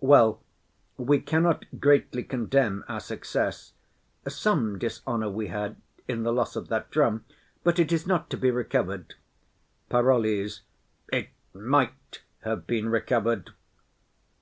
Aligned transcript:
Well, 0.00 0.42
we 0.98 1.18
cannot 1.18 1.64
greatly 1.80 2.22
condemn 2.22 2.84
our 2.88 3.00
success: 3.00 3.72
some 4.28 4.78
dishonour 4.78 5.30
we 5.30 5.46
had 5.46 5.76
in 6.06 6.24
the 6.24 6.30
loss 6.30 6.56
of 6.56 6.68
that 6.68 6.90
drum, 6.90 7.24
but 7.64 7.78
it 7.78 7.90
is 7.90 8.06
not 8.06 8.28
to 8.28 8.36
be 8.36 8.50
recovered. 8.50 9.14
PAROLLES. 9.88 10.60
It 11.10 11.30
might 11.54 12.20
have 12.42 12.66
been 12.66 12.90
recovered. 12.90 13.54